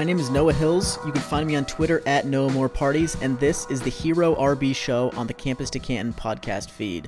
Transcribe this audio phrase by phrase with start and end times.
[0.00, 0.98] My name is Noah Hills.
[1.04, 4.34] You can find me on Twitter at Noah More Parties, and this is the Hero
[4.36, 7.06] RB Show on the Campus to Canton podcast feed.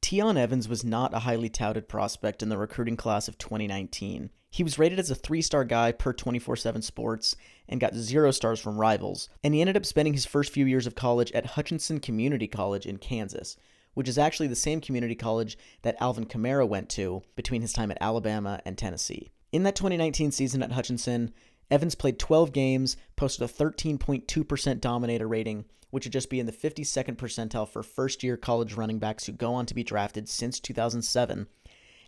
[0.00, 4.30] Tiyon Evans was not a highly touted prospect in the recruiting class of 2019.
[4.50, 7.36] He was rated as a three star guy per 24 7 Sports
[7.68, 10.88] and got zero stars from rivals, and he ended up spending his first few years
[10.88, 13.56] of college at Hutchinson Community College in Kansas,
[13.94, 17.92] which is actually the same community college that Alvin Kamara went to between his time
[17.92, 19.30] at Alabama and Tennessee.
[19.52, 21.30] In that 2019 season at Hutchinson,
[21.70, 26.52] Evans played 12 games, posted a 13.2% dominator rating, which would just be in the
[26.52, 30.58] 52nd percentile for first year college running backs who go on to be drafted since
[30.58, 31.46] 2007,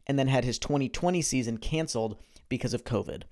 [0.07, 2.17] and then had his 2020 season canceled
[2.49, 3.25] because of COVID.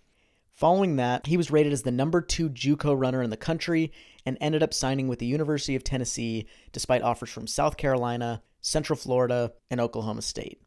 [0.51, 3.91] Following that, he was rated as the number two JUCO runner in the country
[4.27, 8.99] and ended up signing with the University of Tennessee despite offers from South Carolina, Central
[8.99, 10.61] Florida, and Oklahoma State.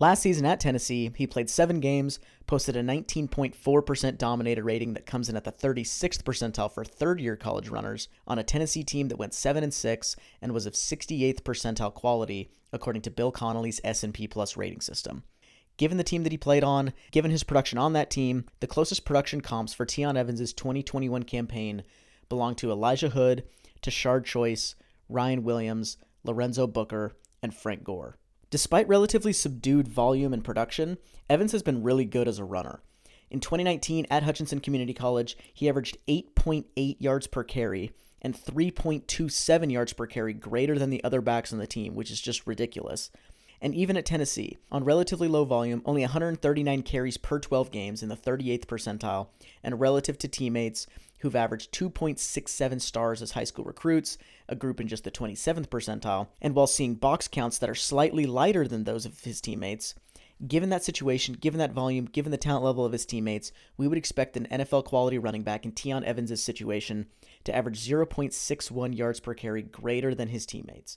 [0.00, 5.28] Last season at Tennessee, he played seven games, posted a 19.4% dominator rating that comes
[5.28, 9.34] in at the 36th percentile for third-year college runners on a Tennessee team that went
[9.34, 14.56] 7 and 6 and was of 68th percentile quality according to Bill Connelly's S&P Plus
[14.56, 15.24] rating system.
[15.78, 19.04] Given the team that he played on, given his production on that team, the closest
[19.04, 21.82] production comps for Tiyon Evans' 2021 campaign
[22.28, 23.42] belong to Elijah Hood,
[23.82, 24.76] Tashard Choice,
[25.08, 28.16] Ryan Williams, Lorenzo Booker, and Frank Gore.
[28.50, 30.96] Despite relatively subdued volume and production,
[31.28, 32.80] Evans has been really good as a runner.
[33.30, 39.92] In 2019 at Hutchinson Community College, he averaged 8.8 yards per carry and 3.27 yards
[39.92, 43.10] per carry greater than the other backs on the team, which is just ridiculous.
[43.60, 48.08] And even at Tennessee, on relatively low volume, only 139 carries per 12 games in
[48.08, 49.28] the 38th percentile,
[49.62, 50.86] and relative to teammates
[51.20, 54.18] who've averaged 2.67 stars as high school recruits,
[54.48, 58.26] a group in just the 27th percentile, and while seeing box counts that are slightly
[58.26, 59.94] lighter than those of his teammates,
[60.46, 63.98] given that situation, given that volume, given the talent level of his teammates, we would
[63.98, 67.06] expect an NFL quality running back in Tiyon Evans' situation
[67.44, 70.96] to average 0.61 yards per carry greater than his teammates.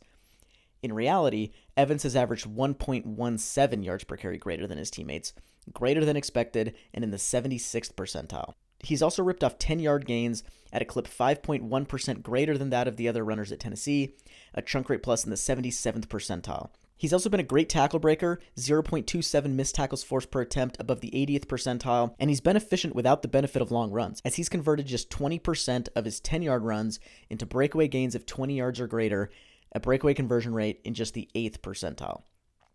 [0.81, 5.34] In reality, Evans has averaged 1.17 yards per carry greater than his teammates,
[5.72, 8.53] greater than expected, and in the 76th percentile.
[8.84, 10.44] He's also ripped off 10 yard gains
[10.74, 14.16] at a clip 5.1% greater than that of the other runners at Tennessee,
[14.56, 16.70] a chunk rate plus in the 77th percentile.
[16.97, 21.09] He's also been a great tackle breaker, 0.27 missed tackles forced per attempt above the
[21.09, 24.86] 80th percentile, and he's been efficient without the benefit of long runs, as he's converted
[24.86, 27.00] just 20% of his 10 yard runs
[27.30, 29.31] into breakaway gains of 20 yards or greater,
[29.72, 32.24] a breakaway conversion rate in just the 8th percentile.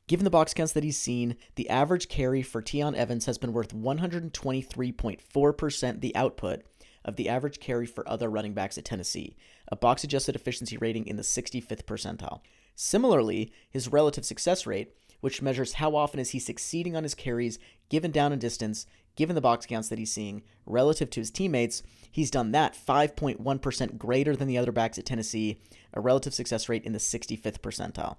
[0.09, 3.53] Given the box counts that he's seen, the average carry for Tiyon Evans has been
[3.53, 6.62] worth 123.4% the output
[7.05, 9.37] of the average carry for other running backs at Tennessee,
[9.69, 12.41] a box adjusted efficiency rating in the 65th percentile.
[12.77, 17.59] Similarly, his relative success rate, which measures how often is he succeeding on his carries
[17.88, 21.82] given down and distance, given the box counts that he's seeing relative to his teammates,
[22.10, 25.59] he's done that 5.1% greater than the other backs at Tennessee,
[25.94, 28.16] a relative success rate in the 65th percentile.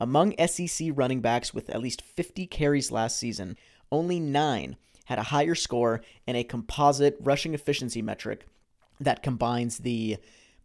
[0.00, 3.56] Among SEC running backs with at least 50 carries last season,
[3.90, 8.46] only nine had a higher score in a composite rushing efficiency metric
[8.98, 10.16] that combines the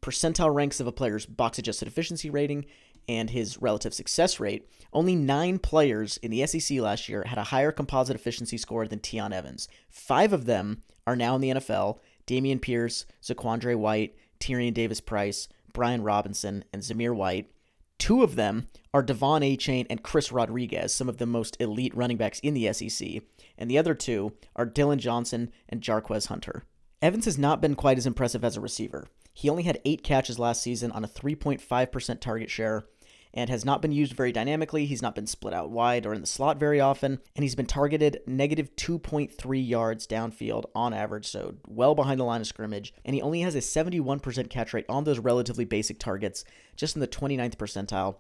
[0.01, 2.65] percentile ranks of a player's box adjusted efficiency rating
[3.07, 4.69] and his relative success rate.
[4.94, 9.00] Only nine players in the SEC last year had a higher composite efficiency score than
[9.00, 9.68] Tiyon Evans.
[9.90, 15.47] Five of them are now in the NFL Dameon Pierce, Zaquandre White, Tyrion Davis Price,
[15.73, 17.51] Brian Robinson, and Zamir White.
[17.97, 22.18] Two of them are De'Von Achane and Chris Rodriguez, some of the most elite running
[22.18, 23.22] backs in the SEC,
[23.57, 26.63] and the other two are Dylan Johnson and Jarquez Hunter.
[27.01, 29.07] Evans has not been quite as impressive as a receiver.
[29.34, 32.85] He only had eight catches last season on a 3.5% target share
[33.38, 34.88] and has not been used very dynamically.
[34.88, 37.68] He's not been split out wide or in the slot very often, and he's been
[37.68, 42.95] targeted negative 2.3 yards downfield on average, so well behind the line of scrimmage.
[43.06, 46.45] And he only has a 71% catch rate on those relatively basic targets,
[46.75, 48.16] just in the 29th percentile.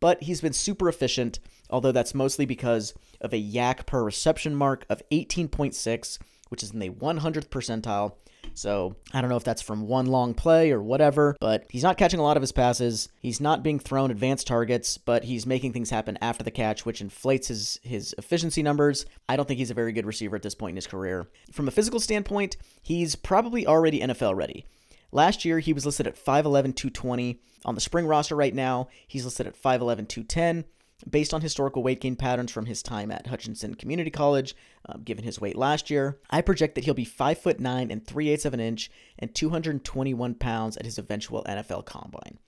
[0.00, 1.38] But he's been super efficient,
[1.70, 2.92] although that's mostly because
[3.22, 6.18] of a YAC per reception mark of 18.6,
[6.50, 8.16] which is in the 100th percentile
[8.58, 11.96] so I don't know if that's from one long play or whatever, but he's not
[11.96, 13.08] catching a lot of his passes.
[13.20, 17.00] He's not being thrown advanced targets, but he's making things happen after the catch, which
[17.00, 19.06] inflates his, his efficiency numbers.
[19.28, 21.28] I don't think he's a very good receiver at this point in his career.
[21.52, 24.66] From a physical standpoint, he's probably already NFL ready.
[25.12, 27.40] Last year, he was listed at 5'11, 220.
[27.64, 30.64] On the spring roster right now, he's listed at 5'11, 210
[31.08, 34.54] based on historical weight gain patterns from his time at Hutchinson Community College,
[34.86, 38.06] um, given his weight last year, I project that he'll be 5 foot 9 and
[38.06, 42.38] 3 eighths of an inch and 221 pounds at his eventual NFL combine.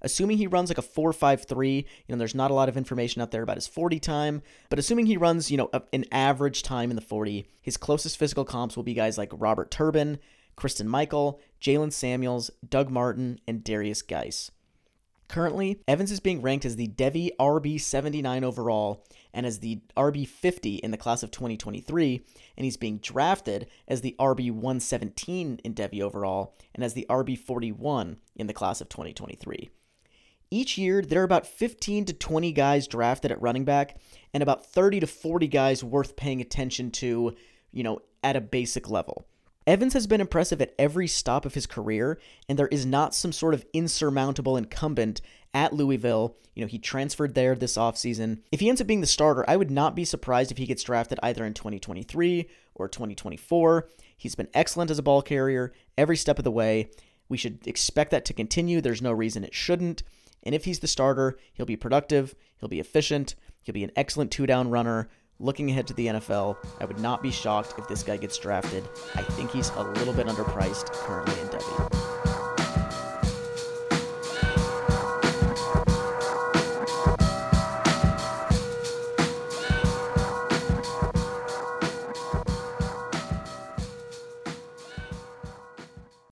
[0.00, 3.32] Assuming he runs like a 4.53, you know, there's not a lot of information out
[3.32, 6.96] there about his 40 time, but assuming he runs, you know, an average time in
[6.96, 10.20] the 40, his closest physical comps will be guys like Robert Turbin,
[10.54, 14.52] Christine Michael, Jaylen Samuels, Doug Martin, and Derrius Guice.
[15.28, 19.04] Currently, Evans is being ranked as the Devy RB 79 overall
[19.34, 22.22] and as the RB 50 in the class of 2023,
[22.56, 27.38] and he's being drafted as the RB 117 in Devy overall and as the RB
[27.38, 29.68] 41 in the class of 2023.
[30.50, 33.98] Each year, there are about 15 to 20 guys drafted at running back
[34.32, 37.34] and about 30 to 40 guys worth paying attention to,
[37.70, 39.26] you know, at a basic level.
[39.68, 42.18] Evans has been impressive at every stop of his career,
[42.48, 45.20] and there is not some sort of insurmountable incumbent
[45.52, 46.38] at Louisville.
[46.54, 48.38] You know, he transferred there this offseason.
[48.50, 50.82] If he ends up being the starter, I would not be surprised if he gets
[50.82, 53.90] drafted either in 2023 or 2024.
[54.16, 56.88] He's been excellent as a ball carrier every step of the way.
[57.28, 58.80] We should expect that to continue.
[58.80, 60.02] There's no reason it shouldn't.
[60.44, 64.30] And if he's the starter, he'll be productive, he'll be efficient, he'll be an excellent
[64.30, 68.02] two down runner Looking ahead to the NFL, I would not be shocked if this
[68.02, 68.82] guy gets drafted.
[69.14, 72.07] I think he's a little bit underpriced currently in Devy.